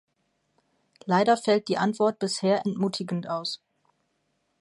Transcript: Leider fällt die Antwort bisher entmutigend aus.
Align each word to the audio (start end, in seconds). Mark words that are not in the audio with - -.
Leider 1.05 1.37
fällt 1.37 1.67
die 1.67 1.77
Antwort 1.77 2.17
bisher 2.17 2.65
entmutigend 2.65 3.29
aus. 3.29 3.61